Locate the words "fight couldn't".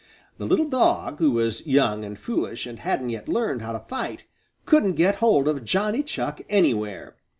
3.87-4.93